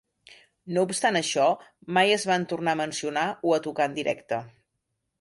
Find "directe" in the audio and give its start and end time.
4.03-4.45